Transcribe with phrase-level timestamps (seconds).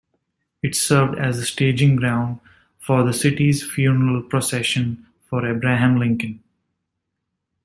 [0.63, 2.39] It served as the staging ground
[2.79, 6.41] for the city's funeral procession for Abraham Lincoln.